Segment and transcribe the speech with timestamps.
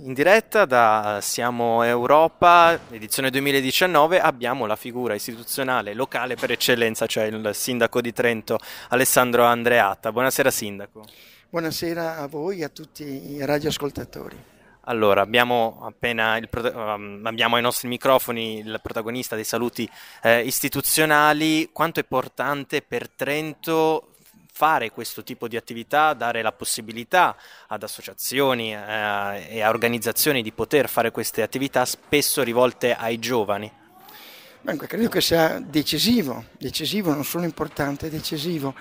[0.00, 7.24] In diretta da Siamo Europa, edizione 2019, abbiamo la figura istituzionale locale per eccellenza, cioè
[7.24, 10.12] il sindaco di Trento Alessandro Andreatta.
[10.12, 11.04] Buonasera sindaco.
[11.50, 14.36] Buonasera a voi e a tutti i radioascoltatori.
[14.82, 19.90] Allora, abbiamo appena il, um, abbiamo ai nostri microfoni il protagonista dei saluti
[20.22, 21.70] eh, istituzionali.
[21.72, 24.07] Quanto è importante per Trento
[24.58, 27.36] fare questo tipo di attività, dare la possibilità
[27.68, 33.70] ad associazioni eh, e a organizzazioni di poter fare queste attività spesso rivolte ai giovani?
[34.62, 38.74] Beh, credo che sia decisivo, decisivo, non solo importante, decisivo.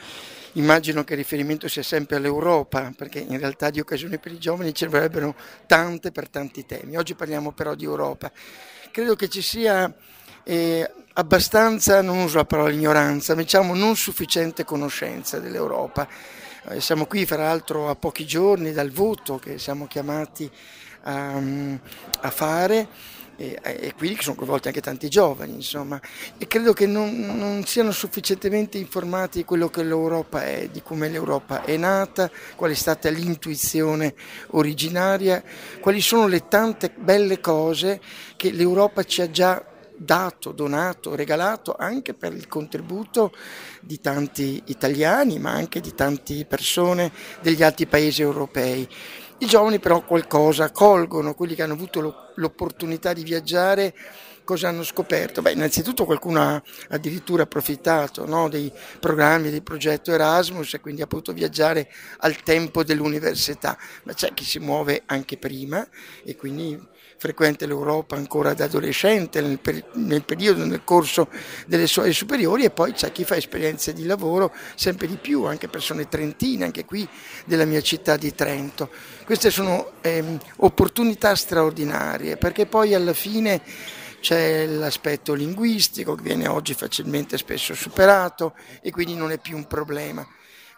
[0.54, 4.74] Immagino che il riferimento sia sempre all'Europa, perché in realtà di occasioni per i giovani
[4.76, 5.36] ne vorrebbero
[5.68, 6.98] tante per tanti temi.
[6.98, 8.32] Oggi parliamo però di Europa.
[8.90, 9.94] Credo che ci sia
[10.48, 16.08] eh, abbastanza, non uso la parola ignoranza, ma diciamo non sufficiente conoscenza dell'Europa.
[16.70, 20.50] Eh, siamo qui fra l'altro a pochi giorni dal voto che siamo chiamati
[21.02, 21.42] a,
[22.22, 22.88] a fare
[23.36, 26.00] e, e qui sono coinvolti anche tanti giovani, insomma,
[26.38, 31.10] e credo che non, non, siano sufficientemente informati di quello che l'Europa è, di come
[31.10, 34.16] l'Europa è nata, qual è stata l'intuizione
[34.52, 35.44] originaria,
[35.82, 38.00] quali sono le tante belle cose
[38.38, 39.64] che l'Europa ci ha già
[39.98, 43.34] dato, donato, regalato anche per il contributo
[43.82, 48.88] di tanti italiani, ma anche di tante persone degli altri paesi europei.
[49.40, 53.94] I giovani però qualcosa colgono, quelli che hanno avuto l'opportunità di viaggiare,
[54.44, 55.42] cosa hanno scoperto?
[55.42, 61.08] Beh, innanzitutto qualcuno ha addirittura approfittato no, dei programmi del progetto Erasmus e quindi ha
[61.08, 65.86] potuto viaggiare al tempo dell'università, ma c'è chi si muove anche prima
[66.24, 71.28] e quindi frequenta l'Europa ancora da adolescente, nel, per, nel periodo, nel corso
[71.66, 75.68] delle sue superiori e poi c'è chi fa esperienze di lavoro sempre di più, anche
[75.68, 77.08] persone trentine, anche qui
[77.46, 78.90] della mia città di Trento.
[79.26, 83.62] Queste sono ehm, opportunità straordinarie perché poi alla fine
[84.20, 89.68] c'è l'aspetto linguistico che viene oggi facilmente spesso superato e quindi non è più un
[89.68, 90.28] problema.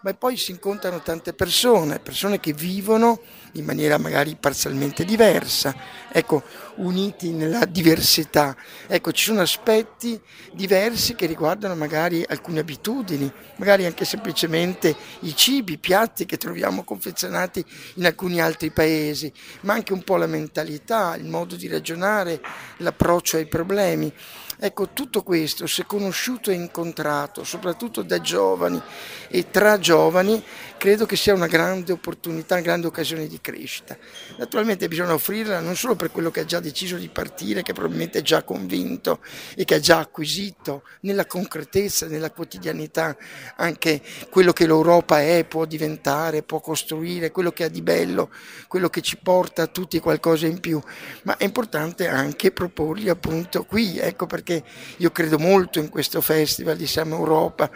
[0.02, 3.20] Ma poi si incontrano tante persone, persone che vivono
[3.54, 5.76] in maniera magari parzialmente diversa,
[6.12, 6.44] ecco,
[6.76, 8.56] uniti nella diversità.
[8.88, 10.20] Ecco, ci sono aspetti
[10.54, 16.84] diversi che riguardano magari alcune abitudini, magari anche semplicemente i cibi, i piatti che troviamo
[16.84, 17.64] confezionati
[17.96, 22.42] in alcuni altri paesi, ma anche un po' la mentalità, il modo di ragionare,
[22.78, 24.14] l'approccio ai problemi.
[24.62, 28.82] Ecco, tutto questo, se conosciuto e incontrato, soprattutto da giovani
[29.30, 30.44] e tra giovani,
[30.80, 33.98] credo che sia una grande opportunità, una grande occasione di crescita.
[34.38, 38.20] Naturalmente bisogna offrirla non solo per quello che ha già deciso di partire, che probabilmente
[38.20, 39.20] è già convinto
[39.56, 43.16] e che ha già acquisito nella concretezza, nella quotidianità,
[43.58, 48.32] anche quello che l'Europa è, può diventare, può costruire, quello che ha di bello,
[48.70, 50.82] quello che ci porta a tutti qualcosa in più,
[51.24, 54.64] ma è importante anche proporgli appunto qui, ecco perché
[54.96, 57.70] io credo molto in questo festival di Siamo Europa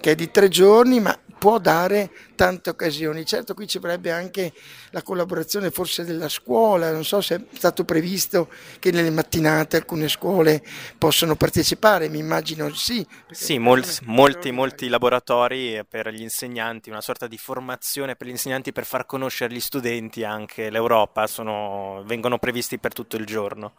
[0.00, 3.24] che è di tre giorni ma può dare tante occasioni.
[3.24, 4.52] Certo qui ci vorrebbe anche
[4.90, 10.08] la collaborazione forse della scuola, non so se è stato previsto che nelle mattinate alcune
[10.08, 10.62] scuole
[10.98, 13.04] possano partecipare, mi immagino sì.
[13.30, 18.72] Sì, molti, molti, molti laboratori per gli insegnanti, una sorta di formazione per gli insegnanti
[18.72, 23.72] per far conoscere agli studenti anche l'Europa, sono, vengono previsti per tutto il giorno.